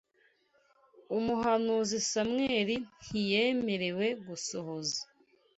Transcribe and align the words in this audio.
umuhanuzi 1.17 1.97
Samweli 2.11 2.75
ntiyemerewe 3.05 4.05
gusohoza 4.27 5.01